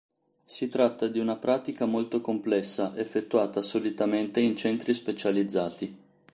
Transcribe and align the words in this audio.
Si 0.45 0.67
tratta 0.67 1.07
di 1.07 1.19
una 1.19 1.35
pratica 1.35 1.85
molto 1.85 2.21
complessa, 2.21 2.97
effettuata 2.97 3.61
solitamente 3.61 4.39
in 4.39 4.55
centri 4.55 4.95
specializzati. 4.95 5.95